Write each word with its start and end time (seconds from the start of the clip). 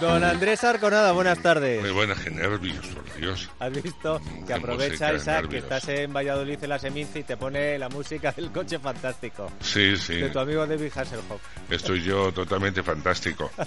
Don 0.00 0.24
Andrés 0.24 0.64
Arconada, 0.64 1.12
buenas 1.12 1.38
tardes. 1.40 1.80
Muy 1.82 1.90
buenas, 1.90 2.18
qué 2.20 2.30
nervios, 2.30 2.86
por 2.86 3.04
Dios. 3.20 3.48
¿Has 3.58 3.82
visto 3.82 4.20
que 4.20 4.44
Qué 4.46 4.54
aprovecha 4.54 5.12
Isaac 5.12 5.48
que 5.48 5.58
estás 5.58 5.86
en 5.88 6.12
Valladolid 6.12 6.58
en 6.62 6.68
la 6.70 6.78
Seminci 6.78 7.20
y 7.20 7.22
te 7.24 7.36
pone 7.36 7.78
la 7.78 7.88
música 7.88 8.32
del 8.32 8.50
coche 8.50 8.78
fantástico? 8.78 9.50
Sí, 9.60 9.96
sí. 9.96 10.14
De 10.14 10.30
tu 10.30 10.38
amigo 10.38 10.66
David 10.66 10.90
Hasselhoff. 10.94 11.40
Estoy 11.68 12.02
yo 12.02 12.32
totalmente 12.32 12.82
fantástico. 12.82 13.50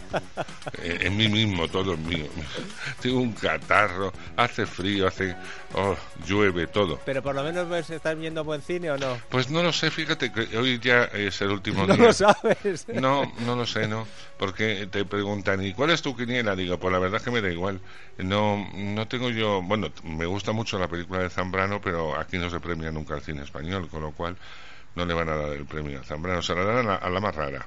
Eh, 0.82 0.98
en 1.02 1.16
mí 1.16 1.28
mismo, 1.30 1.68
todo 1.68 1.96
mío. 1.96 2.26
Tengo 3.02 3.20
un 3.22 3.32
catarro, 3.34 4.12
hace 4.36 4.66
frío, 4.66 5.08
hace... 5.08 5.36
Oh, 5.76 5.96
llueve, 6.26 6.68
todo. 6.68 7.00
Pero 7.06 7.22
por 7.22 7.36
lo 7.36 7.44
menos 7.44 7.68
pues, 7.68 7.90
estás 7.90 8.18
viendo 8.18 8.44
buen 8.44 8.62
cine 8.62 8.92
o 8.92 8.98
no. 8.98 9.18
Pues 9.30 9.50
no 9.50 9.62
lo 9.64 9.72
sé, 9.72 9.92
fíjate 9.92 10.32
que 10.32 10.58
hoy 10.58 10.80
ya 10.80 11.04
es 11.06 11.42
el 11.42 11.50
último 11.52 11.86
No 11.88 11.96
día. 11.96 12.06
lo 12.08 12.14
sabes. 12.14 12.88
No, 12.94 13.32
no 13.46 13.56
lo 13.56 13.66
sé, 13.66 13.88
no. 13.88 14.08
Porque 14.38 14.88
te 14.92 15.06
preguntan, 15.06 15.64
¿y 15.64 15.74
cuál 15.74 15.92
es 15.92 16.02
tu 16.02 16.16
quiniela? 16.16 16.56
Digo, 16.56 16.78
pues 16.80 16.92
la 16.92 17.00
verdad 17.00 17.18
es 17.18 17.24
que 17.24 17.32
me 17.32 17.42
da 17.42 17.50
igual. 17.50 17.80
No, 18.18 18.68
no 18.74 19.08
tengo 19.08 19.30
yo. 19.30 19.43
Bueno, 19.64 19.90
me 20.04 20.26
gusta 20.26 20.52
mucho 20.52 20.78
la 20.80 20.88
película 20.88 21.20
de 21.20 21.30
Zambrano, 21.30 21.82
pero 21.82 22.18
aquí 22.20 22.38
no 22.38 22.50
se 22.50 22.60
premia 22.60 22.92
nunca 22.92 23.16
el 23.16 23.22
cine 23.22 23.44
español, 23.44 23.88
con 23.90 24.02
lo 24.02 24.12
cual 24.12 24.36
no 24.96 25.06
le 25.06 25.14
van 25.14 25.30
a 25.30 25.36
dar 25.36 25.50
el 25.54 25.66
premio 25.66 26.00
a 26.00 26.04
Zambrano. 26.04 26.42
Se 26.42 26.54
la 26.56 26.64
dan 26.64 26.78
a 26.78 26.84
la, 26.84 26.96
a 26.96 27.10
la 27.10 27.20
más 27.20 27.36
rara. 27.36 27.66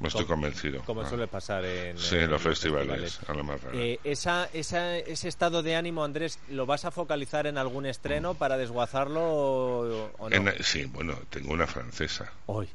Me 0.00 0.08
estoy 0.08 0.24
Como- 0.24 0.36
convencido. 0.36 0.82
Como 0.84 1.02
Ah. 1.02 1.08
suele 1.08 1.26
pasar 1.26 1.62
en, 1.64 1.98
Sí, 1.98 2.16
en 2.16 2.30
los 2.30 2.40
festivales, 2.40 3.18
a 3.28 3.34
la 3.34 3.42
más 3.42 3.60
rara. 3.62 3.76
Eh, 3.76 4.00
esa, 4.02 4.48
esa, 4.54 4.96
ese 4.96 5.28
estado 5.28 5.62
de 5.62 5.76
ánimo, 5.76 6.04
Andrés, 6.04 6.38
¿lo 6.48 6.64
vas 6.64 6.86
a 6.86 6.90
focalizar 6.90 7.46
en 7.46 7.58
algún 7.58 7.84
estreno 7.84 8.32
para 8.34 8.56
desguazarlo 8.56 9.20
o, 9.22 10.10
o 10.18 10.30
no? 10.30 10.34
En- 10.34 10.64
sí, 10.64 10.86
bueno, 10.86 11.18
tengo 11.28 11.52
una 11.52 11.66
francesa. 11.66 12.32
Hoy. 12.46 12.68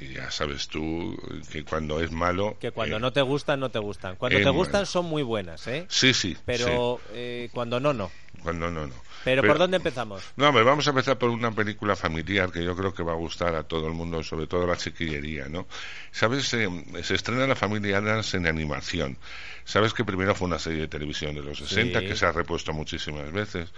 Y 0.00 0.14
ya 0.14 0.30
sabes 0.30 0.68
tú 0.68 1.16
que 1.50 1.64
cuando 1.64 2.00
es 2.00 2.12
malo. 2.12 2.56
Que 2.60 2.70
cuando 2.70 2.96
eh, 2.98 3.00
no 3.00 3.12
te 3.12 3.20
gustan, 3.22 3.58
no 3.58 3.70
te 3.70 3.80
gustan. 3.80 4.16
Cuando 4.16 4.38
te 4.38 4.50
gustan, 4.50 4.86
son 4.86 5.06
muy 5.06 5.22
buenas, 5.22 5.66
¿eh? 5.66 5.86
Sí, 5.88 6.14
sí. 6.14 6.36
Pero 6.44 7.00
eh, 7.12 7.48
cuando 7.52 7.80
no, 7.80 7.92
no. 7.92 8.10
cuando 8.42 8.70
no, 8.70 8.86
no. 8.86 8.94
Pero, 9.24 9.42
¿por 9.42 9.58
dónde 9.58 9.78
empezamos? 9.78 10.22
No, 10.36 10.48
hombre, 10.48 10.62
vamos 10.62 10.86
a 10.86 10.90
empezar 10.90 11.18
por 11.18 11.30
una 11.30 11.50
película 11.50 11.96
familiar 11.96 12.52
que 12.52 12.64
yo 12.64 12.76
creo 12.76 12.94
que 12.94 13.02
va 13.02 13.12
a 13.12 13.16
gustar 13.16 13.56
a 13.56 13.64
todo 13.64 13.88
el 13.88 13.92
mundo, 13.92 14.22
sobre 14.22 14.46
todo 14.46 14.62
a 14.62 14.66
la 14.68 14.76
chiquillería, 14.76 15.48
¿no? 15.48 15.66
¿Sabes? 16.12 16.54
Eh, 16.54 16.68
se 17.02 17.14
estrena 17.16 17.46
La 17.48 17.56
Familia 17.56 17.98
Adams 17.98 18.32
en 18.34 18.46
animación. 18.46 19.18
¿Sabes 19.64 19.92
que 19.92 20.04
primero 20.04 20.34
fue 20.34 20.46
una 20.46 20.58
serie 20.60 20.82
de 20.82 20.88
televisión 20.88 21.34
de 21.34 21.42
los 21.42 21.58
60 21.58 22.00
Sí. 22.00 22.06
que 22.06 22.16
se 22.16 22.24
ha 22.26 22.32
repuesto 22.32 22.72
muchísimas 22.72 23.30
veces, 23.32 23.68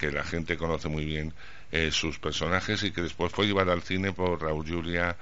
que 0.00 0.10
la 0.10 0.24
gente 0.24 0.56
conoce 0.56 0.88
muy 0.88 1.04
bien 1.04 1.32
eh, 1.72 1.90
sus 1.92 2.18
personajes 2.18 2.82
y 2.82 2.90
que 2.90 3.02
después 3.02 3.32
fue 3.32 3.46
llevada 3.46 3.72
al 3.72 3.82
cine 3.82 4.12
por 4.12 4.42
Raúl 4.42 4.66
Julia 4.66 5.16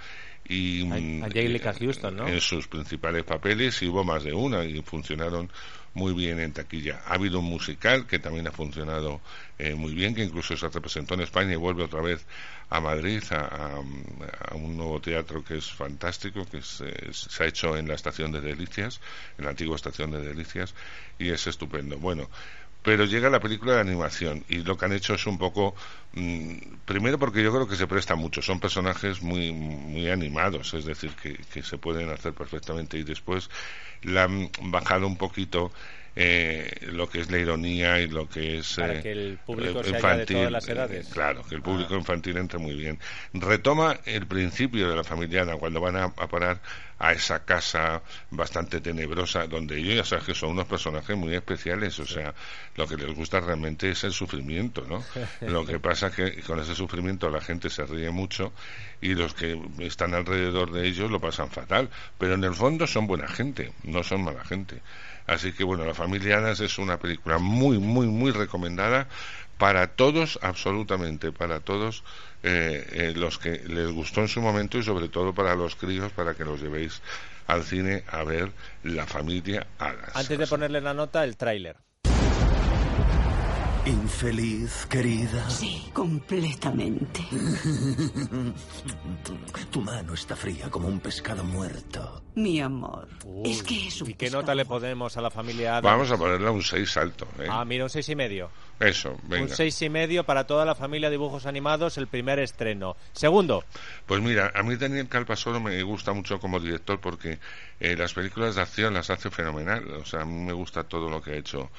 y 0.49 0.83
A- 0.83 0.97
mm, 0.97 1.25
Angélica 1.25 1.71
eh, 1.71 1.75
Houston, 1.79 2.17
¿no? 2.17 2.29
en 2.29 2.41
sus 2.41 2.69
principales 2.69 3.25
papeles 3.25 3.83
y 3.83 3.89
hubo 3.89 4.05
más 4.05 4.25
de 4.25 4.33
una 4.33 4.65
y 4.65 4.81
funcionaron 4.83 5.51
muy 5.95 6.13
bien 6.15 6.39
en 6.39 6.53
taquilla. 6.53 7.03
Ha 7.07 7.15
habido 7.15 7.41
un 7.41 7.47
musical 7.47 8.07
que 8.07 8.19
también 8.21 8.47
ha 8.47 8.53
funcionado 8.53 9.21
eh, 9.59 9.75
muy 9.75 9.95
bien, 9.95 10.15
que 10.15 10.23
incluso 10.23 10.57
se 10.57 10.69
representó 10.69 11.15
en 11.15 11.21
España 11.23 11.53
y 11.55 11.57
vuelve 11.57 11.83
otra 11.85 12.01
vez 12.01 12.25
a 12.71 12.81
Madrid, 12.81 13.23
a, 13.31 13.41
a- 13.41 13.83
a 14.51 14.55
un 14.55 14.77
nuevo 14.77 15.01
teatro 15.01 15.43
que 15.43 15.59
es 15.59 15.71
fantástico, 15.73 16.47
que 16.47 16.59
es, 16.59 16.83
eh, 16.83 17.09
se 17.13 17.43
ha 17.43 17.47
hecho 17.47 17.77
en 17.77 17.89
la 17.89 17.95
estación 17.95 18.31
de 18.33 18.41
Delicias, 18.41 19.01
en 19.39 19.45
la 19.45 19.51
antigua 19.51 19.77
estación 19.77 20.11
de 20.13 20.21
Delicias, 20.23 20.75
y 21.19 21.31
es 21.31 21.47
estupendo. 21.47 21.99
Bueno, 21.99 22.31
pero 22.89 23.05
llega 23.05 23.29
la 23.29 23.39
película 23.41 23.75
de 23.75 23.81
animación 23.81 24.45
y 24.49 24.63
lo 24.63 24.77
que 24.77 24.87
han 24.87 24.93
hecho 24.93 25.13
es 25.15 25.27
un 25.27 25.37
poco 25.37 25.75
mm, 26.15 26.57
primero 26.87 27.19
porque 27.19 27.43
yo 27.43 27.53
creo 27.53 27.69
que 27.69 27.77
se 27.77 27.87
presta 27.87 28.15
mucho 28.17 28.41
son 28.41 28.61
personajes 28.61 29.21
muy 29.23 29.53
muy 29.53 30.09
animados 30.11 30.73
es 30.75 30.85
decir 30.87 31.11
que, 31.23 31.37
que 31.53 31.63
se 31.63 31.77
pueden 31.79 32.09
hacer 32.11 32.33
perfectamente 32.33 32.97
y 32.99 33.03
después 33.05 33.51
la 34.03 34.25
han 34.25 34.51
bajado 34.63 35.07
un 35.07 35.17
poquito 35.19 35.71
eh, 36.17 36.69
lo 36.93 37.09
que 37.09 37.21
es 37.21 37.31
la 37.31 37.39
ironía 37.39 38.01
y 38.01 38.09
lo 38.09 38.29
que 38.29 38.59
es 38.59 38.79
Para 38.79 38.95
eh, 38.95 39.01
que 39.01 39.13
el 39.13 39.39
público 39.39 39.85
se 39.85 39.97
haya 39.97 40.15
de 40.15 40.27
infantil 40.27 40.27
todas 40.27 40.51
las 40.51 40.69
eh, 40.69 40.73
edades. 40.73 41.09
claro 41.09 41.45
que 41.47 41.55
el 41.57 41.63
público 41.63 41.95
Ah. 41.95 41.99
infantil 41.99 42.37
entre 42.39 42.59
muy 42.59 42.75
bien 42.75 42.99
retoma 43.35 44.01
el 44.05 44.27
principio 44.27 44.89
de 44.89 44.97
la 44.97 45.05
familiana 45.05 45.57
cuando 45.57 45.81
van 45.81 45.97
a, 45.97 46.05
a 46.05 46.29
parar 46.29 46.61
a 46.99 47.13
esa 47.13 47.45
casa 47.45 48.03
bastante 48.31 48.81
tenebrosa 48.81 49.47
donde 49.47 49.79
ellos 49.79 49.95
ya 49.95 50.05
sabes 50.05 50.25
que 50.25 50.35
son 50.35 50.51
unos 50.51 50.67
personajes 50.67 51.17
muy 51.17 51.35
especiales. 51.35 51.99
O 51.99 52.07
sea 52.07 52.35
lo 52.77 52.87
que 52.87 52.97
les 52.97 53.15
gusta 53.15 53.41
realmente 53.41 53.91
es 53.91 54.05
el 54.05 54.13
sufrimiento 54.13 54.85
no 54.89 55.05
lo 55.43 55.65
que 55.65 55.79
pasa 55.79 56.11
que 56.11 56.41
con 56.43 56.59
ese 56.61 56.75
sufrimiento 56.75 57.31
la 57.31 57.41
gente 57.41 57.71
se 57.71 57.85
ríe 57.87 58.11
mucho 58.11 58.53
y 59.01 59.15
los 59.15 59.35
que 59.35 59.61
están 59.79 60.15
alrededor 60.15 60.73
de 60.73 60.87
ellos 60.87 61.11
lo 61.11 61.21
pasan 61.21 61.51
fatal. 61.51 61.89
Pero 62.19 62.35
en 62.35 62.45
el 62.45 62.55
fondo 62.55 62.87
son 62.87 63.07
buena 63.07 63.29
gente 63.29 63.73
no 63.85 64.03
son 64.03 64.25
mala 64.25 64.45
gente. 64.45 64.81
Así 65.27 65.53
que 65.53 65.63
bueno 65.63 65.85
la 65.85 65.95
familia 65.95 66.39
Adams 66.39 66.61
es 66.61 66.79
una 66.79 66.99
película 66.99 67.39
muy 67.39 67.79
muy 67.79 68.07
muy 68.07 68.33
recomendada 68.33 69.09
para 69.59 69.89
todos, 69.89 70.39
absolutamente 70.41 71.33
para 71.33 71.61
todos 71.61 72.05
eh, 72.43 72.87
eh, 72.93 73.13
los 73.15 73.39
que 73.39 73.59
les 73.67 73.91
gustó 73.91 74.21
en 74.21 74.29
su 74.29 74.41
momento 74.41 74.79
y 74.79 74.83
sobre 74.83 75.09
todo 75.09 75.35
para 75.35 75.55
los 75.55 75.75
críos, 75.77 76.13
para 76.13 76.35
que 76.35 76.45
los 76.45 76.63
llevéis 76.63 77.03
al 77.49 77.65
cine 77.65 78.05
a 78.09 78.23
ver 78.25 78.53
La 78.85 79.07
familia 79.07 79.67
Adams. 79.79 80.15
Antes 80.15 80.39
de 80.39 80.47
ponerle 80.47 80.81
la 80.81 80.95
nota, 80.95 81.25
el 81.25 81.37
tráiler. 81.37 81.77
Infeliz, 83.87 84.87
querida. 84.87 85.49
Sí, 85.49 85.91
completamente. 85.93 87.21
Tu 89.71 89.81
mano 89.81 90.15
está 90.15 90.37
fría 90.37 90.69
como 90.71 90.89
un 90.89 91.01
pescado 91.01 91.43
muerto. 91.43 92.23
Mi 92.39 92.61
amor. 92.61 93.09
Uy, 93.25 93.51
es 93.51 93.65
que 93.65 93.89
es 93.89 94.01
un 94.01 94.11
¿Y 94.11 94.15
qué 94.15 94.27
pescado 94.27 94.43
nota 94.43 94.55
le 94.55 94.65
ponemos 94.65 95.17
a 95.17 95.21
la 95.21 95.29
familia 95.29 95.79
Adams? 95.79 95.85
Vamos 95.85 96.11
a 96.13 96.17
ponerle 96.17 96.49
un 96.49 96.63
6 96.63 96.97
alto. 96.97 97.27
¿eh? 97.41 97.49
Ah, 97.51 97.65
mira, 97.65 97.83
un 97.83 97.91
seis 97.91 98.09
y 98.11 98.15
medio. 98.15 98.49
Eso, 98.79 99.17
venga. 99.25 99.43
Un 99.43 99.49
seis 99.49 99.83
y 99.83 99.89
medio 99.89 100.23
para 100.23 100.47
toda 100.47 100.65
la 100.65 100.77
familia 100.77 101.11
dibujos 101.11 101.47
animados, 101.47 101.99
el 101.99 102.07
primer 102.07 102.39
estreno. 102.39 102.97
Segundo, 103.13 103.65
Pues 104.07 104.23
mira, 104.23 104.53
a 104.55 104.63
mí 104.63 104.77
Daniel 104.77 105.09
Calpasoro 105.09 105.59
me 105.59 105.83
gusta 105.83 106.13
mucho 106.13 106.39
como 106.39 106.61
director 106.61 107.01
porque 107.01 107.41
eh, 107.81 107.97
las 107.97 108.15
películas 108.15 108.55
de 108.55 108.63
acción 108.63 108.95
las 108.95 109.11
hace 109.11 109.31
fenomenal. 109.31 109.91
O 109.95 110.05
sea, 110.05 110.21
a 110.21 110.25
mí 110.25 110.45
me 110.45 110.53
gusta 110.53 110.85
todo 110.85 111.11
lo 111.11 111.21
que 111.21 111.33
ha 111.33 111.37
hecho 111.39 111.71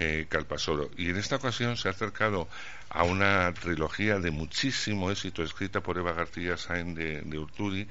eh, 0.00 0.26
Calpasoro. 0.28 0.90
Y 0.96 1.10
en 1.10 1.16
esta 1.16 1.36
ocasión 1.36 1.76
se 1.76 1.86
ha 1.86 1.92
acercado 1.92 2.48
a 2.90 3.04
una 3.04 3.54
trilogía 3.54 4.18
de 4.18 4.32
muchísimo 4.32 5.12
éxito 5.12 5.44
escrita 5.44 5.80
por 5.80 5.96
Eva 5.96 6.12
García 6.12 6.56
Sáenz 6.56 6.96
de, 6.96 7.20
de 7.22 7.38
Urturi 7.38 7.86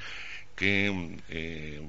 que 0.58 1.20
eh, 1.30 1.88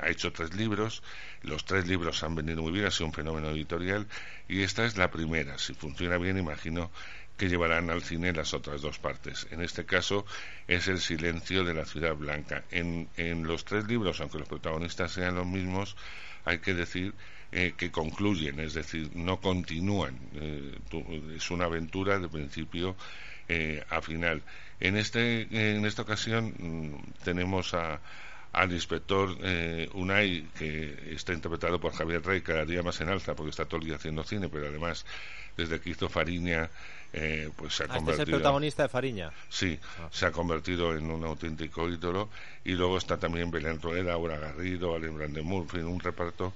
ha 0.00 0.08
hecho 0.08 0.32
tres 0.32 0.54
libros. 0.54 1.02
Los 1.42 1.66
tres 1.66 1.86
libros 1.86 2.22
han 2.22 2.34
venido 2.34 2.62
muy 2.62 2.72
bien, 2.72 2.86
ha 2.86 2.90
sido 2.90 3.06
un 3.06 3.12
fenómeno 3.12 3.50
editorial. 3.50 4.06
Y 4.48 4.62
esta 4.62 4.86
es 4.86 4.96
la 4.96 5.10
primera. 5.10 5.58
Si 5.58 5.74
funciona 5.74 6.16
bien, 6.16 6.38
imagino 6.38 6.90
que 7.36 7.48
llevarán 7.48 7.90
al 7.90 8.02
cine 8.02 8.32
las 8.32 8.54
otras 8.54 8.80
dos 8.80 8.98
partes. 8.98 9.48
En 9.50 9.60
este 9.60 9.84
caso 9.84 10.24
es 10.68 10.86
El 10.86 11.00
silencio 11.00 11.64
de 11.64 11.74
la 11.74 11.84
ciudad 11.84 12.14
blanca. 12.14 12.64
En, 12.70 13.08
en 13.16 13.46
los 13.46 13.64
tres 13.64 13.86
libros, 13.86 14.20
aunque 14.20 14.38
los 14.38 14.48
protagonistas 14.48 15.12
sean 15.12 15.34
los 15.34 15.46
mismos, 15.46 15.96
hay 16.44 16.60
que 16.60 16.72
decir 16.72 17.12
eh, 17.50 17.74
que 17.76 17.90
concluyen, 17.90 18.60
es 18.60 18.74
decir, 18.74 19.10
no 19.14 19.40
continúan. 19.40 20.18
Eh, 20.34 20.78
es 21.36 21.50
una 21.50 21.64
aventura 21.64 22.18
de 22.18 22.28
principio 22.28 22.96
eh, 23.48 23.84
a 23.90 24.00
final. 24.00 24.42
En, 24.80 24.96
este, 24.96 25.76
en 25.76 25.84
esta 25.86 26.02
ocasión 26.02 26.54
mm, 26.58 27.24
tenemos 27.24 27.74
a, 27.74 28.00
al 28.52 28.72
inspector 28.72 29.36
eh, 29.42 29.88
Unai, 29.94 30.46
que 30.56 31.12
está 31.14 31.32
interpretado 31.32 31.80
por 31.80 31.92
Javier 31.92 32.24
Rey, 32.24 32.40
cada 32.42 32.64
día 32.64 32.82
más 32.82 33.00
en 33.00 33.08
alza, 33.08 33.34
porque 33.34 33.50
está 33.50 33.64
todo 33.64 33.80
el 33.80 33.86
día 33.86 33.96
haciendo 33.96 34.22
cine, 34.24 34.48
pero 34.48 34.68
además, 34.68 35.04
desde 35.56 35.80
que 35.80 35.90
hizo 35.90 36.08
Fariña, 36.08 36.70
eh, 37.12 37.50
pues 37.56 37.74
se 37.74 37.84
ha 37.84 37.86
Ah, 37.86 37.96
este 37.98 37.98
es 37.98 38.00
el 38.00 38.04
convertido... 38.06 38.38
protagonista 38.38 38.82
de 38.84 38.88
Fariña. 38.88 39.32
Sí, 39.48 39.78
se 40.10 40.26
ha 40.26 40.32
convertido 40.32 40.96
en 40.96 41.10
un 41.10 41.24
auténtico 41.24 41.88
ídolo. 41.88 42.28
Y 42.64 42.72
luego 42.72 42.98
está 42.98 43.16
también 43.18 43.50
Belén 43.50 43.80
Rueda, 43.80 44.14
Aura 44.14 44.38
Garrido, 44.38 44.94
Alem 44.94 45.16
Brandemur, 45.16 45.62
en 45.62 45.68
fin, 45.68 45.84
un 45.84 46.00
reparto 46.00 46.52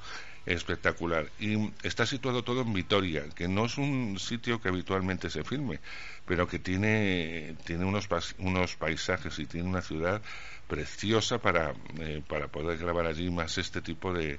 espectacular. 0.49 1.31
Y 1.39 1.71
está 1.83 2.07
situado 2.07 2.43
todo 2.43 2.63
en 2.63 2.73
Vitoria, 2.73 3.25
que 3.35 3.49
no 3.49 3.67
es 3.67 3.79
un 3.79 4.19
sitio 4.19 4.61
que 4.61 4.69
habitualmente 4.69 5.31
se 5.31 5.45
filme, 5.45 5.81
pero 6.27 6.49
que 6.49 6.59
tiene, 6.59 7.57
tiene 7.65 7.85
unos, 7.85 8.09
unos 8.39 8.77
paisajes 8.77 9.39
y 9.39 9.47
tiene 9.47 9.69
una 9.69 9.83
ciudad 9.83 10.23
preciosa 10.67 11.39
para, 11.39 11.75
eh, 12.01 12.23
para 12.27 12.49
poder 12.49 12.79
grabar 12.79 13.07
allí 13.07 13.31
más 13.31 13.59
este 13.59 13.81
tipo 13.83 14.13
de, 14.13 14.39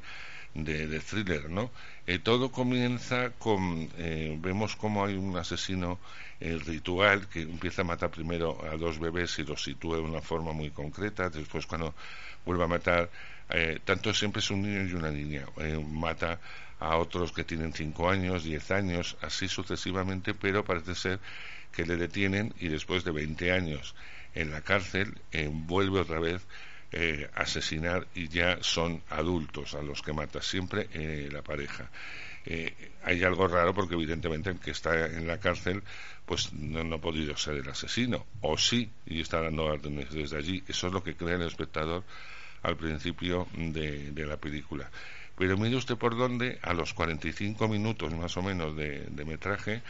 de, 0.53 0.99
thriller, 0.99 1.49
¿no? 1.49 1.71
Eh, 2.07 2.19
todo 2.19 2.51
comienza 2.51 3.31
con, 3.31 3.89
eh, 3.97 4.37
vemos 4.39 4.75
como 4.75 5.05
hay 5.05 5.15
un 5.15 5.37
asesino 5.37 5.99
ritual 6.39 7.27
que 7.27 7.41
empieza 7.41 7.81
a 7.81 7.85
matar 7.85 8.11
primero 8.11 8.63
a 8.63 8.77
dos 8.77 8.97
bebés 8.97 9.37
y 9.39 9.43
los 9.43 9.61
sitúa 9.61 9.97
de 9.97 10.03
una 10.03 10.21
forma 10.21 10.53
muy 10.53 10.71
concreta, 10.71 11.29
después 11.29 11.65
cuando 11.65 11.93
vuelve 12.45 12.63
a 12.63 12.67
matar, 12.67 13.09
tanto 13.83 14.13
siempre 14.13 14.39
es 14.39 14.49
un 14.49 14.61
niño 14.61 14.87
y 14.87 14.93
una 14.93 15.11
niña, 15.11 15.47
mata 15.91 16.39
a 16.79 16.95
otros 16.95 17.33
que 17.33 17.43
tienen 17.43 17.73
cinco 17.73 18.09
años, 18.09 18.45
diez 18.45 18.71
años, 18.71 19.17
así 19.19 19.49
sucesivamente, 19.49 20.33
pero 20.33 20.63
parece 20.63 20.95
ser 20.95 21.19
que 21.73 21.85
le 21.85 21.97
detienen 21.97 22.53
y 22.57 22.69
después 22.69 23.03
de 23.03 23.11
20 23.11 23.51
años 23.51 23.93
en 24.33 24.51
la 24.51 24.61
cárcel 24.61 25.13
vuelve 25.67 25.99
otra 25.99 26.21
vez 26.21 26.41
eh, 26.91 27.29
asesinar 27.35 28.07
y 28.15 28.29
ya 28.29 28.57
son 28.61 29.03
adultos 29.11 29.75
a 29.75 29.83
los 29.83 30.01
que 30.01 30.11
mata 30.11 30.41
siempre 30.41 30.87
eh, 30.91 31.29
la 31.31 31.43
pareja. 31.43 31.87
Eh, 32.47 32.73
hay 33.03 33.23
algo 33.23 33.47
raro 33.47 33.75
porque 33.75 33.93
evidentemente 33.93 34.49
el 34.49 34.59
que 34.59 34.71
está 34.71 35.05
en 35.05 35.27
la 35.27 35.39
cárcel 35.39 35.83
pues 36.25 36.51
no, 36.51 36.95
ha 36.95 36.97
podido 36.99 37.37
ser 37.37 37.57
el 37.57 37.69
asesino 37.69 38.25
o 38.41 38.57
sí 38.57 38.89
y 39.05 39.21
está 39.21 39.39
dando 39.39 39.65
órdenes 39.65 40.11
desde 40.11 40.37
allí. 40.37 40.63
Eso 40.67 40.87
es 40.87 40.93
lo 40.93 41.03
que 41.03 41.15
cree 41.15 41.35
el 41.35 41.43
espectador 41.43 42.03
al 42.63 42.75
principio 42.75 43.47
de, 43.53 44.25
la 44.25 44.37
película. 44.37 44.89
Pero 45.37 45.59
mire 45.59 45.75
usted 45.75 45.95
por 45.95 46.17
dónde, 46.17 46.57
a 46.63 46.73
los 46.73 46.95
45 46.95 47.67
minutos 47.67 48.11
más 48.15 48.35
o 48.35 48.41
menos 48.41 48.75
de, 48.75 49.07
metraje, 49.27 49.83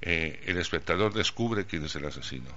el 0.00 0.58
espectador 0.58 1.14
descubre 1.14 1.64
quién 1.64 1.84
es 1.84 1.94
el 1.94 2.06
asesino. 2.06 2.50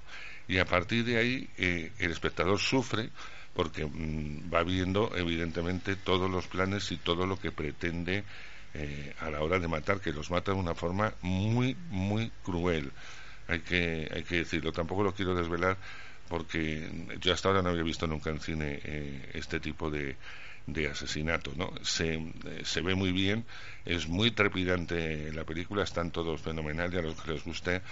Y 0.48 0.58
a 0.58 0.64
partir 0.64 1.04
de 1.04 1.16
ahí, 1.16 1.48
el 1.56 2.10
espectador 2.10 2.58
sufre 2.58 3.10
porque 3.54 3.86
mm, 3.86 4.52
va 4.52 4.62
viendo 4.62 5.10
evidentemente 5.16 5.96
todos 5.96 6.30
los 6.30 6.46
planes 6.46 6.90
y 6.92 6.96
todo 6.96 7.26
lo 7.26 7.38
que 7.38 7.52
pretende 7.52 8.24
eh, 8.74 9.14
a 9.20 9.30
la 9.30 9.40
hora 9.40 9.58
de 9.58 9.68
matar, 9.68 10.00
que 10.00 10.12
los 10.12 10.30
mata 10.30 10.52
de 10.52 10.58
una 10.58 10.74
forma 10.74 11.14
muy, 11.22 11.76
muy 11.90 12.30
cruel. 12.42 12.90
Hay 13.46 13.60
que, 13.60 14.08
hay 14.12 14.24
que 14.24 14.38
decirlo, 14.38 14.72
tampoco 14.72 15.04
lo 15.04 15.14
quiero 15.14 15.34
desvelar 15.34 15.76
porque 16.28 16.88
yo 17.20 17.32
hasta 17.32 17.48
ahora 17.48 17.62
no 17.62 17.70
había 17.70 17.82
visto 17.82 18.06
nunca 18.06 18.30
en 18.30 18.40
cine 18.40 18.80
eh, 18.82 19.30
este 19.34 19.60
tipo 19.60 19.90
de, 19.90 20.16
de 20.66 20.88
asesinato, 20.88 21.52
¿no? 21.56 21.72
Se, 21.82 22.14
eh, 22.14 22.62
se, 22.64 22.80
ve 22.80 22.94
muy 22.94 23.12
bien, 23.12 23.44
es 23.84 24.08
muy 24.08 24.30
trepidante 24.30 25.32
la 25.32 25.44
película, 25.44 25.84
están 25.84 26.10
todos 26.10 26.40
fenomenales, 26.40 26.98
a 26.98 27.02
los 27.02 27.20
que 27.20 27.32
les 27.32 27.44
guste 27.44 27.82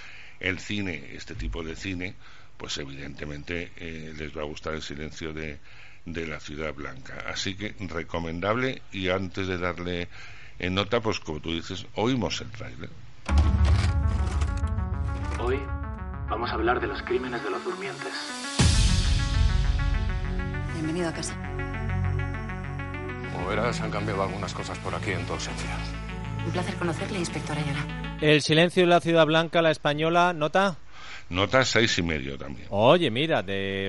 el 0.41 0.59
cine, 0.59 1.11
este 1.13 1.35
tipo 1.35 1.63
de 1.63 1.77
cine, 1.77 2.15
pues 2.63 2.79
evidentemente 2.79 3.73
eh, 3.77 4.15
les 4.17 4.39
va 4.39 4.43
a 4.43 4.45
gustar 4.45 4.75
el 4.75 4.83
silencio 4.83 5.33
de, 5.33 5.59
de, 6.05 6.27
la 6.29 6.39
ciudad 6.39 6.73
blanca. 6.73 7.25
Así 7.27 7.57
que 7.57 7.75
recomendable 7.89 8.83
y 8.93 9.09
antes 9.09 9.49
de 9.49 9.59
darle 9.59 10.09
en 10.61 10.77
nota, 10.77 11.01
pues 11.01 11.19
como 11.19 11.41
tú 11.41 11.53
dices, 11.55 11.85
oímos 11.97 12.41
el 12.41 12.53
trailer. 12.53 12.89
Hoy 15.41 15.59
vamos 16.29 16.51
a 16.51 16.53
hablar 16.53 16.81
de 16.81 16.87
los 16.87 17.03
crímenes 17.03 17.43
de 17.43 17.51
los 17.51 17.65
durmientes. 17.65 18.13
Bienvenido 20.75 21.09
a 21.09 21.13
casa. 21.13 21.35
Como 23.33 23.49
verás, 23.49 23.81
han 23.81 23.91
cambiado 23.91 24.23
algunas 24.23 24.55
cosas 24.55 24.79
por 24.79 24.95
aquí 24.95 25.11
en 25.11 25.27
tu 25.27 25.33
ausencia. 25.33 25.77
Un 26.47 26.53
placer 26.53 26.77
conocerle, 26.77 27.19
inspector 27.19 27.59
Ayala. 27.59 28.19
El 28.21 28.41
silencio 28.41 28.85
de 28.85 28.89
la 28.89 29.01
ciudad 29.01 29.27
blanca, 29.27 29.63
la 29.63 29.73
española, 29.73 30.33
¿nota? 30.33 30.77
Nota 31.33 31.65
seis 31.65 31.97
y 31.97 32.03
medio 32.03 32.37
también. 32.37 32.67
Oye, 32.69 33.11
mira, 33.11 33.43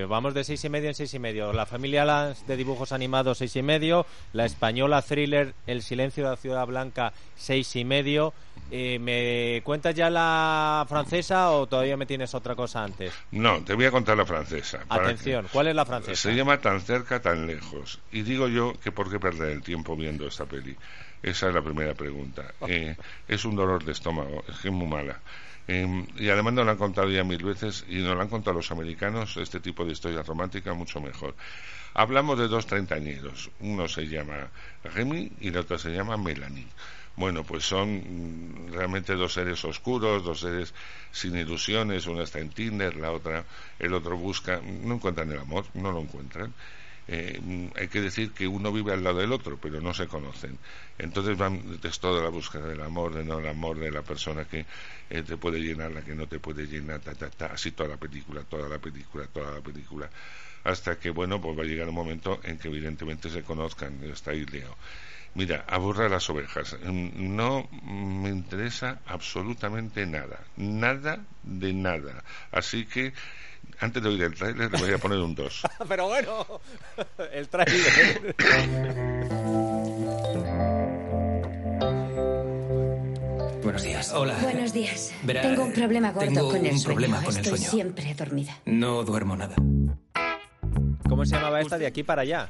vamos 0.08 0.32
de 0.32 0.44
seis 0.44 0.64
y 0.64 0.70
medio 0.70 0.88
en 0.88 0.94
seis 0.94 1.12
y 1.12 1.18
medio. 1.18 1.52
La 1.52 1.66
familia 1.66 2.34
de 2.46 2.56
dibujos 2.56 2.90
animados 2.90 3.36
seis 3.36 3.54
y 3.56 3.62
medio, 3.62 4.06
la 4.32 4.46
española 4.46 5.02
thriller 5.02 5.52
El 5.66 5.82
silencio 5.82 6.24
de 6.24 6.30
la 6.30 6.36
ciudad 6.36 6.66
blanca 6.66 7.12
seis 7.36 7.76
y 7.76 7.84
medio. 7.84 8.32
Eh, 8.70 8.98
¿Me 8.98 9.60
cuentas 9.62 9.94
ya 9.94 10.08
la 10.08 10.86
francesa 10.88 11.50
o 11.50 11.66
todavía 11.66 11.98
me 11.98 12.06
tienes 12.06 12.34
otra 12.34 12.54
cosa 12.54 12.82
antes? 12.82 13.12
No, 13.30 13.62
te 13.62 13.74
voy 13.74 13.84
a 13.84 13.90
contar 13.90 14.16
la 14.16 14.24
francesa. 14.24 14.80
Atención, 14.88 15.46
¿cuál 15.52 15.66
es 15.66 15.74
la 15.74 15.84
francesa? 15.84 16.30
Se 16.30 16.34
llama 16.34 16.58
Tan 16.62 16.80
cerca, 16.80 17.20
tan 17.20 17.46
lejos. 17.46 18.00
Y 18.10 18.22
digo 18.22 18.48
yo 18.48 18.72
que 18.82 18.90
por 18.90 19.10
qué 19.10 19.20
perder 19.20 19.50
el 19.50 19.62
tiempo 19.62 19.94
viendo 19.96 20.26
esta 20.26 20.46
peli. 20.46 20.74
Esa 21.22 21.48
es 21.48 21.54
la 21.54 21.62
primera 21.62 21.92
pregunta. 21.92 22.54
Eh, 22.66 22.96
es 23.28 23.44
un 23.44 23.54
dolor 23.54 23.84
de 23.84 23.92
estómago, 23.92 24.44
es 24.48 24.58
que 24.60 24.68
es 24.68 24.74
muy 24.74 24.86
mala. 24.86 25.20
Em, 25.66 26.06
y 26.18 26.28
además 26.28 26.52
nos 26.54 26.64
lo 26.66 26.72
han 26.72 26.76
contado 26.76 27.10
ya 27.10 27.24
mil 27.24 27.42
veces 27.42 27.84
y 27.88 27.96
nos 27.96 28.14
lo 28.14 28.20
han 28.20 28.28
contado 28.28 28.56
los 28.56 28.70
americanos, 28.70 29.36
este 29.38 29.60
tipo 29.60 29.84
de 29.84 29.92
historia 29.92 30.22
romántica 30.22 30.74
mucho 30.74 31.00
mejor. 31.00 31.34
Hablamos 31.94 32.38
de 32.38 32.48
dos 32.48 32.66
treintañeros, 32.66 33.50
uno 33.60 33.88
se 33.88 34.06
llama 34.06 34.50
Remy 34.82 35.32
y 35.40 35.48
el 35.48 35.56
otro 35.56 35.78
se 35.78 35.90
llama 35.90 36.16
Melanie. 36.16 36.66
Bueno, 37.16 37.44
pues 37.44 37.64
son 37.64 38.68
mm, 38.68 38.72
realmente 38.72 39.14
dos 39.14 39.32
seres 39.32 39.64
oscuros, 39.64 40.24
dos 40.24 40.40
seres 40.40 40.74
sin 41.12 41.36
ilusiones, 41.36 42.06
una 42.06 42.24
está 42.24 42.40
en 42.40 42.50
Tinder, 42.50 42.96
la 42.96 43.12
otra, 43.12 43.44
el 43.78 43.94
otro 43.94 44.16
busca, 44.16 44.60
no 44.60 44.94
encuentran 44.94 45.30
el 45.30 45.38
amor, 45.38 45.64
no 45.74 45.92
lo 45.92 46.00
encuentran. 46.00 46.52
Eh, 47.06 47.70
hay 47.76 47.88
que 47.88 48.00
decir 48.00 48.32
que 48.32 48.46
uno 48.46 48.72
vive 48.72 48.92
al 48.92 49.04
lado 49.04 49.18
del 49.18 49.32
otro, 49.32 49.58
pero 49.60 49.80
no 49.80 49.92
se 49.92 50.06
conocen. 50.06 50.58
Entonces 50.98 51.36
van 51.36 51.78
es 51.82 52.00
toda 52.00 52.22
la 52.22 52.30
búsqueda 52.30 52.66
del 52.66 52.80
amor, 52.80 53.14
de 53.14 53.24
no 53.24 53.38
el 53.38 53.48
amor 53.48 53.78
de 53.78 53.90
la 53.90 54.02
persona 54.02 54.44
que 54.46 54.64
eh, 55.10 55.22
te 55.22 55.36
puede 55.36 55.58
llenar, 55.60 55.92
la 55.92 56.02
que 56.02 56.14
no 56.14 56.26
te 56.26 56.38
puede 56.38 56.66
llenar, 56.66 57.00
así 57.50 57.72
toda 57.72 57.90
la 57.90 57.96
película, 57.96 58.42
toda 58.42 58.68
la 58.68 58.78
película, 58.78 59.26
toda 59.26 59.52
la 59.52 59.60
película, 59.60 60.08
hasta 60.64 60.98
que, 60.98 61.10
bueno, 61.10 61.40
pues 61.40 61.58
va 61.58 61.62
a 61.62 61.66
llegar 61.66 61.88
un 61.88 61.94
momento 61.94 62.40
en 62.42 62.58
que 62.58 62.68
evidentemente 62.68 63.28
se 63.28 63.42
conozcan, 63.42 64.02
está 64.04 64.30
ahí 64.30 64.46
Leo. 64.46 64.76
Mira, 65.34 65.64
aburra 65.68 66.08
las 66.08 66.30
ovejas. 66.30 66.76
Mm, 66.84 67.34
no 67.34 67.68
me 67.82 68.28
interesa 68.28 69.00
absolutamente 69.06 70.06
nada. 70.06 70.44
Nada 70.56 71.24
de 71.42 71.72
nada. 71.72 72.22
Así 72.52 72.86
que 72.86 73.12
antes 73.80 74.02
de 74.02 74.08
oír 74.08 74.22
el 74.22 74.34
tráiler 74.34 74.70
le 74.70 74.78
voy 74.78 74.92
a 74.92 74.98
poner 74.98 75.18
un 75.18 75.34
2. 75.34 75.62
Pero 75.88 76.06
bueno, 76.08 76.46
el 77.32 77.48
tráiler. 77.48 78.34
Buenos 83.62 83.82
días. 83.82 84.12
Hola. 84.12 84.36
Buenos 84.42 84.72
días. 84.72 85.12
tengo 85.26 85.64
un 85.64 85.72
problema 85.72 86.12
gordo 86.12 86.26
tengo 86.32 86.50
con 86.50 86.64
el 86.66 86.72
un 86.72 86.78
sueño. 86.78 86.94
problema 86.94 87.16
con 87.22 87.34
el 87.34 87.40
Estoy 87.40 87.58
sueño. 87.58 87.70
siempre 87.70 88.14
dormida. 88.14 88.58
No 88.66 89.02
duermo 89.04 89.36
nada. 89.36 89.54
¿Cómo 91.08 91.24
se 91.24 91.34
llamaba 91.34 91.60
esta 91.60 91.78
de 91.78 91.86
aquí 91.86 92.02
para 92.02 92.22
allá? 92.22 92.48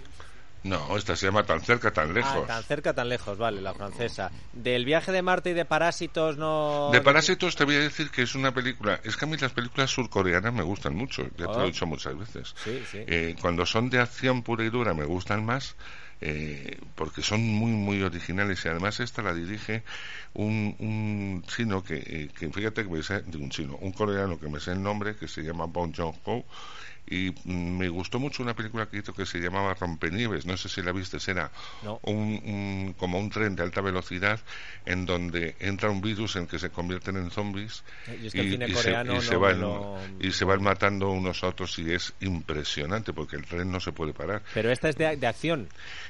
No, 0.65 0.97
esta 0.97 1.15
se 1.15 1.27
llama 1.27 1.45
Tan 1.45 1.61
cerca, 1.61 1.93
tan 1.93 2.11
Ah, 2.11 2.13
lejos. 2.15 2.47
tan 2.47 2.63
cerca, 2.65 2.95
tan 2.95 3.09
lejos, 3.11 3.37
vale, 3.39 3.61
la 3.61 3.75
francesa. 3.75 4.31
Del 4.55 4.85
viaje 4.87 5.13
de 5.13 5.21
Marte 5.21 5.51
y 5.51 5.53
de 5.53 5.67
Parásitos 5.67 6.39
no... 6.39 6.89
De 6.91 7.03
Parásitos 7.03 7.55
te 7.55 7.65
voy 7.65 7.75
a 7.77 7.81
decir 7.81 8.11
que 8.11 8.23
es 8.23 8.35
una 8.35 8.53
película. 8.55 8.99
Es 9.05 9.17
que 9.17 9.27
a 9.27 9.29
mí 9.29 9.37
las 9.37 9.53
películas 9.53 9.91
surcoreanas 9.91 10.53
me 10.55 10.63
gustan 10.63 10.95
mucho, 10.97 11.23
ya 11.37 11.47
te 11.47 11.53
lo 11.53 11.61
Ah. 11.61 11.65
he 11.65 11.67
dicho 11.67 11.85
muchas 11.87 12.19
veces. 12.19 12.55
Sí, 12.65 12.83
sí. 12.91 12.99
Eh, 13.07 13.37
cuando 13.41 13.67
son 13.67 13.91
de 13.91 14.01
acción 14.01 14.43
pura 14.43 14.65
y 14.65 14.71
dura 14.71 14.95
me 14.95 15.05
gustan 15.05 15.45
más. 15.45 15.77
eh, 16.21 16.79
porque 16.95 17.21
son 17.23 17.43
muy 17.43 17.73
muy 17.73 18.01
originales 18.03 18.65
y 18.65 18.69
además 18.69 19.01
esta 19.01 19.21
la 19.21 19.35
dirige 19.35 19.83
un, 20.33 20.75
un 20.79 21.45
chino 21.47 21.83
que, 21.85 21.97
eh, 21.97 22.31
que 22.35 22.49
fíjate 22.51 22.85
que 22.85 22.89
me 22.89 23.03
sé, 23.03 23.23
digo 23.27 23.45
un 23.45 23.51
chino, 23.51 23.77
un 23.83 23.93
coreano 23.93 24.39
que 24.39 24.49
me 24.49 24.59
sé 24.61 24.71
el 24.73 24.83
nombre 24.83 25.17
que 25.17 25.29
se 25.29 25.43
llama 25.43 25.67
Bong 25.67 25.93
Joon-ho 25.95 26.45
y 27.07 27.35
me 27.45 27.89
gustó 27.89 28.19
mucho 28.19 28.43
una 28.43 28.55
película 28.55 28.87
que 28.87 28.99
hizo 28.99 29.13
que 29.13 29.27
se 29.27 29.39
llamaba 29.39 29.75
Rompenieves, 29.75 30.47
no 30.47 30.57
sé 30.57 30.69
si 30.69 30.81
la 30.83 30.93
viste, 30.93 31.19
era 31.31 31.51
No. 31.83 32.01
un, 32.03 32.41
un- 32.45 32.95
como 32.99 33.19
un 33.19 33.29
tren 33.31 33.55
de 33.57 33.63
alta 33.63 33.81
velocidad 33.81 34.41
en 34.87 35.05
donde 35.07 35.55
entra 35.61 35.91
un 35.91 36.01
virus 36.01 36.37
en 36.37 36.47
que 36.47 36.59
se 36.59 36.71
convierten 36.71 37.17
en 37.17 37.31
zombies 37.31 37.85
Y 38.23 38.27
es 38.27 38.33
que 38.33 38.43
se 38.75 38.91
no 39.05 39.41
van, 39.41 40.17
y 40.21 40.33
se 40.33 40.45
matando 40.61 41.11
unos 41.11 41.45
a 41.45 41.49
otros 41.49 41.79
y 41.79 41.93
es 41.93 42.15
impresionante 42.21 43.13
porque 43.13 43.37
el 43.37 43.45
tren 43.45 43.71
no 43.71 43.81
se 43.81 43.93
puede 43.93 44.13
parar. 44.13 44.43
Pero 44.55 44.71
esta 44.71 44.89
es 44.89 44.97
de, 44.97 45.17
de 45.17 45.27
acción. 45.27 45.69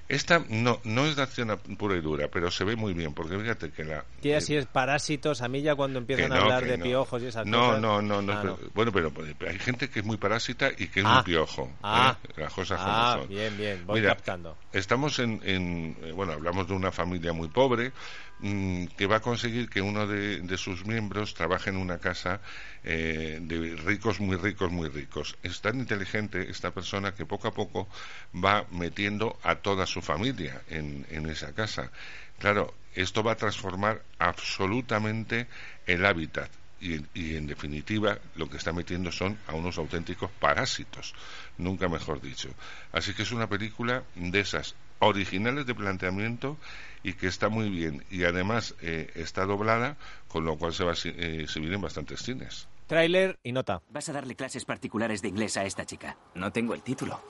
Esta 0.08 0.44
no, 0.48 0.80
no 0.84 1.06
es 1.06 1.16
de 1.16 1.22
acción 1.22 1.58
pura 1.78 1.96
y 1.96 2.00
dura, 2.00 2.28
pero 2.28 2.50
se 2.50 2.64
ve 2.64 2.76
muy 2.76 2.92
bien 2.94 3.14
porque 3.14 3.38
fíjate 3.38 3.70
que 3.70 3.84
la... 3.84 4.04
Tiene 4.20 4.38
así 4.38 4.54
es 4.56 4.66
Parásitos, 4.66 5.40
a 5.42 5.48
mí 5.48 5.62
ya 5.62 5.74
cuando 5.74 5.98
empiezan 5.98 6.32
a 6.32 6.38
hablar 6.40 6.64
de 6.64 6.78
piojos 6.78 7.22
y 7.22 7.26
esas 7.26 7.46
no, 7.46 7.58
cosas... 7.66 7.80
No, 7.80 8.02
no, 8.02 8.22
no, 8.22 8.32
Ah, 8.32 8.38
pero- 8.42 8.58
Bueno, 8.74 8.92
pero 8.92 9.10
pues, 9.12 9.34
hay 9.48 9.58
gente 9.58 9.88
que 9.88 10.00
es 10.00 10.04
muy 10.04 10.16
parásita 10.16 10.70
y 10.76 10.83
que 10.88 11.00
es 11.00 11.06
Ah. 11.06 11.14
muy 11.16 11.24
piojo. 11.24 11.70
Ah. 11.82 12.16
¿eh? 12.22 12.32
Las 12.36 12.52
cosas 12.52 12.78
como 12.80 12.92
Ah, 12.92 13.16
son. 13.20 13.28
bien, 13.28 13.56
bien, 13.56 13.86
voy 13.86 14.00
Mira, 14.00 14.14
captando. 14.14 14.56
Estamos 14.72 15.18
en, 15.18 15.40
en, 15.44 15.96
eh, 16.02 16.12
bueno, 16.12 16.32
hablamos 16.32 16.66
de 16.68 16.74
una 16.74 16.90
familia 16.92 17.32
muy 17.32 17.48
pobre 17.48 17.92
mm, 18.40 18.86
que 18.96 19.06
va 19.06 19.16
a 19.16 19.20
conseguir 19.20 19.68
que 19.68 19.80
uno 19.80 20.06
de, 20.06 20.40
de 20.40 20.56
sus 20.58 20.84
miembros 20.84 21.34
trabaje 21.34 21.70
en 21.70 21.76
una 21.76 21.98
casa 21.98 22.40
eh, 22.82 23.38
de 23.40 23.76
ricos, 23.76 24.20
muy 24.20 24.36
ricos, 24.36 24.70
muy 24.70 24.88
ricos. 24.88 25.36
Es 25.42 25.60
tan 25.60 25.78
inteligente 25.78 26.50
esta 26.50 26.70
persona 26.72 27.14
que 27.14 27.24
poco 27.26 27.48
a 27.48 27.54
poco 27.54 27.88
va 28.34 28.66
metiendo 28.70 29.38
a 29.42 29.56
toda 29.56 29.86
su 29.86 30.02
familia 30.02 30.60
en, 30.68 31.06
en 31.10 31.26
esa 31.30 31.54
casa. 31.54 31.90
Claro, 32.38 32.74
esto 32.94 33.22
va 33.22 33.32
a 33.32 33.36
transformar 33.36 34.02
absolutamente 34.18 35.46
el 35.86 36.04
hábitat 36.04 36.50
y, 36.84 37.06
y, 37.14 37.36
en 37.36 37.46
definitiva 37.46 38.18
lo 38.36 38.48
que 38.48 38.58
está 38.58 38.72
metiendo 38.72 39.10
son 39.10 39.38
a 39.46 39.54
unos 39.54 39.78
auténticos 39.78 40.30
parásitos, 40.38 41.14
nunca 41.56 41.88
mejor 41.88 42.20
dicho. 42.20 42.50
Así 42.92 43.14
que 43.14 43.22
es 43.22 43.32
una 43.32 43.48
película 43.48 44.04
de 44.14 44.40
esas 44.40 44.74
originales 44.98 45.66
de 45.66 45.74
planteamiento 45.74 46.56
y 47.02 47.14
que 47.14 47.26
está 47.26 47.48
muy 47.48 47.68
bien. 47.68 48.04
Y 48.10 48.24
además 48.24 48.74
eh, 48.80 49.10
está 49.14 49.44
doblada, 49.44 49.96
con 50.28 50.44
lo 50.44 50.56
cual 50.56 50.72
se 50.72 50.84
va 50.84 50.92
a 50.92 50.96
eh, 51.04 51.42
exhibir 51.42 51.72
en 51.72 51.80
bastantes 51.80 52.22
cines. 52.22 52.68
Trailer 52.86 53.38
y 53.42 53.52
nota. 53.52 53.82
Vas 53.90 54.08
a 54.08 54.12
darle 54.12 54.34
clases 54.34 54.64
particulares 54.64 55.22
de 55.22 55.28
inglés 55.28 55.56
a 55.56 55.64
esta 55.64 55.84
chica. 55.86 56.16
No 56.34 56.52
tengo 56.52 56.74
el 56.74 56.82
título. 56.82 57.20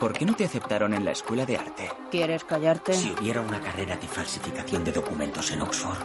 ¿Por 0.00 0.14
qué 0.14 0.24
no 0.24 0.34
te 0.34 0.46
aceptaron 0.46 0.94
en 0.94 1.04
la 1.04 1.10
escuela 1.10 1.44
de 1.44 1.58
arte? 1.58 1.90
¿Quieres 2.10 2.44
callarte? 2.44 2.94
Si 2.94 3.10
hubiera 3.10 3.42
una 3.42 3.60
carrera 3.60 3.96
de 3.96 4.08
falsificación 4.08 4.82
de 4.82 4.92
documentos 4.92 5.50
en 5.50 5.60
Oxford, 5.60 5.98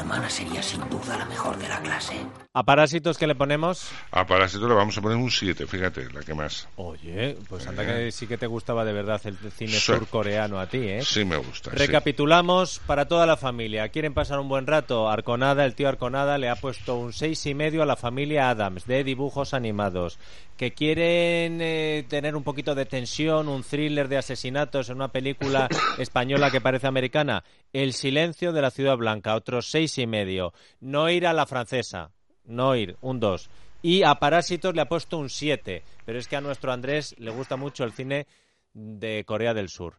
hermana 0.00 0.28
sería 0.28 0.62
sin 0.62 0.80
duda 0.88 1.16
la 1.16 1.24
mejor 1.26 1.56
de 1.58 1.68
la 1.68 1.80
clase. 1.80 2.14
¿A 2.52 2.64
Parásitos 2.64 3.16
qué 3.16 3.26
le 3.26 3.34
ponemos? 3.34 3.88
A 4.10 4.26
Parásitos 4.26 4.68
le 4.68 4.74
vamos 4.74 4.98
a 4.98 5.00
poner 5.00 5.16
un 5.16 5.30
7, 5.30 5.66
fíjate, 5.66 6.10
la 6.12 6.20
que 6.20 6.34
más. 6.34 6.68
Oye, 6.76 7.36
pues 7.48 7.66
anda 7.66 7.86
que 7.86 8.10
sí 8.10 8.26
que 8.26 8.36
te 8.36 8.46
gustaba 8.46 8.84
de 8.84 8.92
verdad 8.92 9.20
el 9.24 9.36
cine 9.52 9.72
surcoreano 9.72 10.58
a 10.58 10.66
ti, 10.66 10.78
¿eh? 10.78 11.02
Sí, 11.04 11.24
me 11.24 11.36
gusta. 11.36 11.70
Recapitulamos 11.70 12.80
para 12.86 13.06
toda 13.06 13.26
la 13.26 13.36
familia. 13.36 13.88
¿Quieren 13.90 14.14
pasar 14.14 14.40
un 14.40 14.48
buen 14.48 14.66
rato? 14.66 15.08
Arconada, 15.08 15.64
el 15.64 15.74
tío 15.74 15.88
Arconada 15.88 16.38
le 16.38 16.48
ha 16.48 16.56
puesto 16.56 16.96
un 16.96 17.12
seis 17.12 17.46
y 17.46 17.54
medio 17.54 17.82
a 17.82 17.86
la 17.86 17.96
familia 17.96 18.50
Adams 18.50 18.86
de 18.86 19.04
dibujos 19.04 19.54
animados. 19.54 20.18
Que 20.60 20.72
quieren 20.72 21.58
eh, 21.62 22.04
tener 22.06 22.36
un 22.36 22.42
poquito 22.42 22.74
de 22.74 22.84
tensión, 22.84 23.48
un 23.48 23.62
thriller 23.62 24.08
de 24.08 24.18
asesinatos 24.18 24.90
en 24.90 24.96
una 24.96 25.08
película 25.08 25.68
española 25.98 26.50
que 26.50 26.60
parece 26.60 26.86
americana. 26.86 27.44
El 27.72 27.94
silencio 27.94 28.52
de 28.52 28.60
la 28.60 28.70
ciudad 28.70 28.98
blanca, 28.98 29.34
otros 29.34 29.70
seis 29.70 29.96
y 29.96 30.06
medio. 30.06 30.52
No 30.80 31.08
ir 31.08 31.26
a 31.26 31.32
la 31.32 31.46
francesa 31.46 32.10
no 32.50 32.76
ir, 32.76 32.96
un 33.00 33.20
2. 33.20 33.48
Y 33.82 34.02
a 34.02 34.16
Parásitos 34.16 34.74
le 34.74 34.82
ha 34.82 34.88
puesto 34.88 35.16
un 35.18 35.30
7, 35.30 35.82
pero 36.04 36.18
es 36.18 36.28
que 36.28 36.36
a 36.36 36.40
nuestro 36.40 36.72
Andrés 36.72 37.14
le 37.18 37.30
gusta 37.30 37.56
mucho 37.56 37.84
el 37.84 37.92
cine 37.92 38.26
de 38.74 39.24
Corea 39.24 39.54
del 39.54 39.70
Sur. 39.70 39.94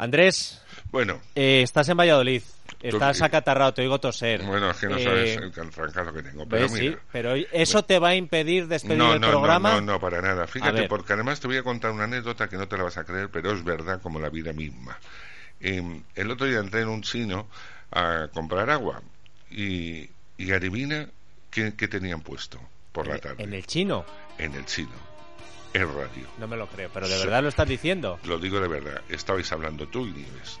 Andrés, 0.00 0.62
bueno, 0.90 1.20
eh, 1.34 1.62
estás 1.62 1.88
en 1.88 1.96
Valladolid, 1.96 2.42
estás 2.80 3.22
acatarrado, 3.22 3.74
te 3.74 3.82
oigo 3.82 4.00
toser. 4.00 4.42
Bueno, 4.42 4.70
es 4.70 4.76
que 4.78 4.86
no 4.86 4.98
sabes 4.98 5.36
eh, 5.36 5.40
el 5.42 5.52
trancazo 5.52 6.12
que 6.12 6.22
tengo. 6.22 6.46
Pero, 6.46 6.68
sí, 6.68 6.96
pero 7.12 7.34
¿eso 7.34 7.84
te 7.84 7.98
va 7.98 8.08
a 8.08 8.14
impedir 8.14 8.66
despedir 8.66 9.02
el 9.02 9.20
programa? 9.20 9.72
No, 9.72 9.80
no, 9.80 9.92
no, 9.92 10.00
para 10.00 10.22
nada. 10.22 10.46
Fíjate, 10.46 10.88
porque 10.88 11.12
además 11.12 11.40
te 11.40 11.46
voy 11.48 11.58
a 11.58 11.62
contar 11.62 11.90
una 11.90 12.04
anécdota 12.04 12.48
que 12.48 12.56
no 12.56 12.66
te 12.66 12.76
la 12.76 12.84
vas 12.84 12.96
a 12.96 13.04
creer, 13.04 13.28
pero 13.30 13.52
es 13.52 13.62
verdad 13.62 14.00
como 14.00 14.18
la 14.18 14.30
vida 14.30 14.52
misma. 14.52 14.98
Em, 15.60 16.02
el 16.14 16.30
otro 16.30 16.46
día 16.46 16.58
entré 16.58 16.80
en 16.80 16.88
un 16.88 17.02
chino 17.02 17.46
a 17.92 18.28
comprar 18.32 18.70
agua 18.70 19.02
y, 19.50 20.08
y 20.38 20.52
adivina 20.52 21.06
¿Qué, 21.50 21.72
tenían 21.72 22.20
puesto 22.20 22.60
por 22.92 23.08
la 23.08 23.18
tarde? 23.18 23.42
¿En 23.42 23.52
el 23.52 23.66
chino? 23.66 24.04
En 24.38 24.54
el 24.54 24.64
chino. 24.66 25.09
En 25.72 25.86
radio. 25.86 26.26
No 26.38 26.48
me 26.48 26.56
lo 26.56 26.66
creo, 26.66 26.90
pero 26.92 27.08
¿de 27.08 27.18
verdad 27.18 27.42
lo 27.42 27.48
estás 27.48 27.68
diciendo? 27.68 28.18
Lo 28.24 28.38
digo 28.38 28.60
de 28.60 28.68
verdad. 28.68 29.02
Estabais 29.08 29.50
hablando 29.52 29.86
tú 29.86 30.06
y 30.06 30.10
Nieves. 30.10 30.58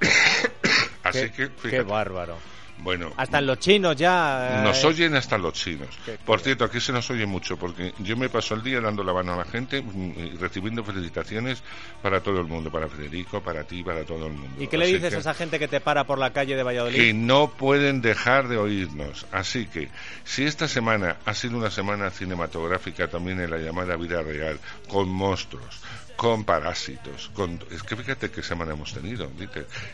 Así 1.02 1.30
que, 1.30 1.50
Qué 1.68 1.82
bárbaro. 1.82 2.36
Bueno. 2.80 3.12
Hasta 3.16 3.40
los 3.40 3.58
chinos 3.58 3.96
ya. 3.96 4.60
Eh, 4.60 4.62
nos 4.62 4.84
oyen 4.84 5.14
hasta 5.14 5.36
los 5.38 5.52
chinos. 5.54 5.88
Por 6.24 6.40
cierto, 6.40 6.64
aquí 6.64 6.80
se 6.80 6.92
nos 6.92 7.10
oye 7.10 7.26
mucho 7.26 7.56
porque 7.56 7.92
yo 7.98 8.16
me 8.16 8.28
paso 8.28 8.54
el 8.54 8.62
día 8.62 8.80
dando 8.80 9.02
la 9.02 9.12
mano 9.12 9.34
a 9.34 9.36
la 9.36 9.44
gente 9.44 9.82
mm, 9.82 10.12
y 10.18 10.30
recibiendo 10.36 10.84
felicitaciones 10.84 11.62
para 12.02 12.20
todo 12.20 12.40
el 12.40 12.46
mundo, 12.46 12.70
para 12.70 12.88
Federico, 12.88 13.40
para 13.42 13.64
ti, 13.64 13.82
para 13.82 14.04
todo 14.04 14.26
el 14.26 14.32
mundo. 14.32 14.62
¿Y 14.62 14.66
qué 14.66 14.78
le 14.78 14.86
dices 14.86 15.14
a 15.14 15.18
esa 15.18 15.34
gente 15.34 15.58
que 15.58 15.68
te 15.68 15.80
para 15.80 16.04
por 16.04 16.18
la 16.18 16.32
calle 16.32 16.56
de 16.56 16.62
Valladolid? 16.62 16.96
Que 16.96 17.12
no 17.12 17.50
pueden 17.50 18.00
dejar 18.00 18.48
de 18.48 18.56
oírnos. 18.56 19.26
Así 19.32 19.66
que, 19.66 19.88
si 20.24 20.44
esta 20.44 20.68
semana 20.68 21.16
ha 21.24 21.34
sido 21.34 21.56
una 21.58 21.70
semana 21.70 22.10
cinematográfica 22.10 23.08
también 23.08 23.40
en 23.40 23.50
la 23.50 23.58
llamada 23.58 23.96
vida 23.96 24.22
real, 24.22 24.58
con 24.88 25.08
monstruos, 25.08 25.80
con 26.18 26.42
parásitos. 26.42 27.30
Con... 27.32 27.60
Es 27.70 27.84
que 27.84 27.94
fíjate 27.94 28.28
qué 28.32 28.42
semana 28.42 28.72
hemos 28.72 28.92
tenido, 28.92 29.30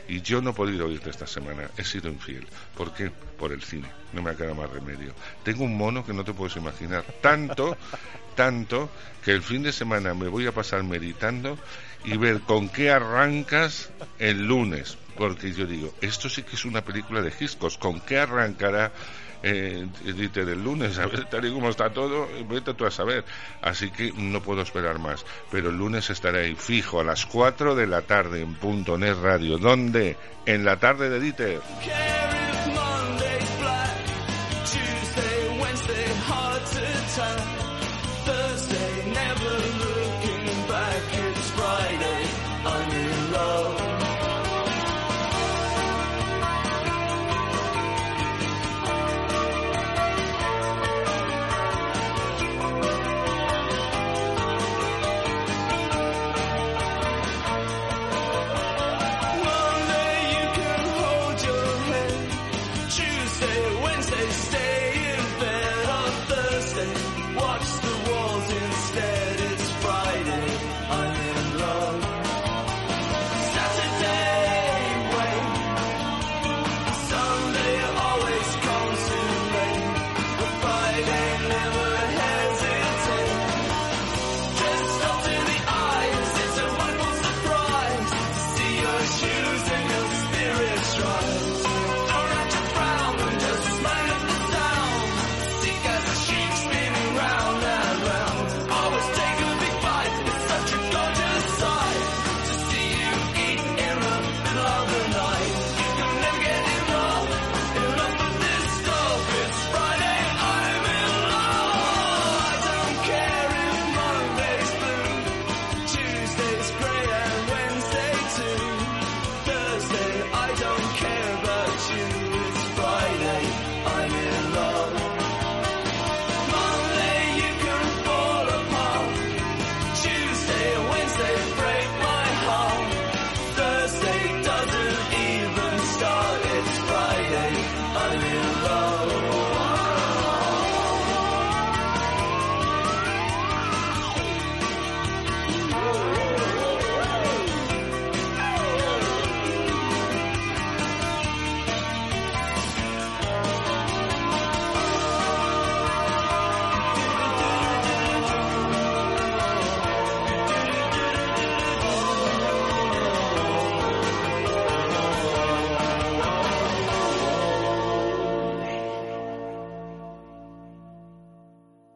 Y 0.09 0.23
yo 0.23 0.41
no 0.41 0.51
he 0.51 0.53
podido 0.55 0.87
oírte 0.87 1.11
esta 1.11 1.27
semana, 1.27 1.69
he 1.77 1.85
sido 1.85 2.09
infiel. 2.09 2.47
¿Por 2.75 2.95
qué? 2.95 3.11
Por 3.11 3.53
el 3.53 3.63
cine, 3.63 3.91
no 4.15 4.23
me 4.23 4.31
ha 4.31 4.35
quedado 4.35 4.55
más 4.55 4.71
remedio. 4.71 5.13
Tengo 5.43 5.65
un 5.65 5.77
mono 5.77 6.03
que 6.03 6.15
no 6.15 6.25
te 6.25 6.33
puedes 6.33 6.57
imaginar. 6.57 7.05
Tanto, 7.21 7.77
tanto, 8.35 8.89
que 9.23 9.33
el 9.33 9.43
fin 9.43 9.63
de 9.63 9.71
semana 9.71 10.15
me 10.15 10.29
voy 10.29 10.47
a 10.47 10.53
pasar 10.53 10.83
meditando 10.83 11.59
y 12.07 12.17
ver 12.17 12.41
con 12.41 12.71
qué 12.71 12.91
arrancas 12.91 13.91
el 14.19 14.47
lunes. 14.47 14.97
Porque 15.19 15.53
yo 15.53 15.67
digo, 15.67 15.93
esto 16.01 16.31
sí 16.31 16.43
que 16.43 16.57
es 16.57 16.65
una 16.65 16.83
película 16.83 17.21
de 17.21 17.33
Giscos, 17.33 17.77
¿con 17.77 18.01
qué 18.01 18.19
arrancará 18.19 18.93
eh, 19.47 19.87
del 20.03 20.65
lunes, 20.65 20.99
a 20.99 21.07
ver, 21.07 21.27
tal 21.27 21.45
y 21.45 21.53
como 21.53 21.69
está 21.69 21.91
todo, 21.91 22.27
vete 22.49 22.73
tú 22.73 22.87
a 22.87 22.91
saber. 22.91 23.25
Así 23.61 23.91
que 23.91 24.13
no 24.17 24.41
puedo 24.41 24.63
esperar 24.63 24.99
más. 24.99 25.25
Pero 25.51 25.69
el 25.69 25.77
lunes 25.77 26.09
estaré 26.09 26.47
ahí 26.47 26.55
fijo 26.55 27.01
a 27.01 27.05
las 27.05 27.27
4 27.27 27.75
de 27.75 27.87
la 27.87 28.03
tarde 28.03 28.41
en 28.41 28.55
Punto 28.55 28.97
Net 28.97 29.17
Radio. 29.23 29.59
¿Dónde? 29.59 30.17
En 30.47 30.65
la 30.65 30.79
tarde 30.79 31.11
de 31.11 31.21
Dieter. 31.21 31.61